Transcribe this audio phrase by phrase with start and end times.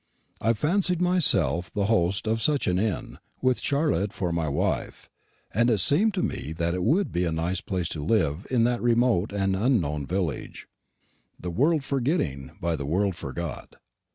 [0.41, 5.11] I fancied myself the host of such an inn, with Charlotte for my wife;
[5.53, 9.31] and it seemed to me that it would be nice to live in that remote
[9.31, 10.67] and unknown village,
[11.39, 13.75] "the world forgetting, by the world forgot."